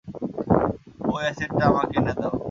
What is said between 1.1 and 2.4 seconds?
ওই অ্যাসেটটা আমাকে এনে দাও।